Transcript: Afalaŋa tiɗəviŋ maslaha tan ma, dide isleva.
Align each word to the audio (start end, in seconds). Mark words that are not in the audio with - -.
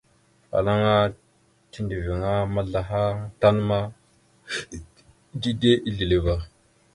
Afalaŋa 0.45 0.93
tiɗəviŋ 1.71 2.21
maslaha 2.53 3.03
tan 3.41 3.55
ma, 3.67 3.79
dide 5.41 5.71
isleva. 5.89 6.35